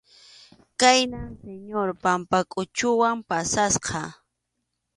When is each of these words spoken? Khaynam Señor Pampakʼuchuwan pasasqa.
Khaynam 0.79 1.29
Señor 1.43 1.87
Pampakʼuchuwan 2.03 3.17
pasasqa. 3.29 4.01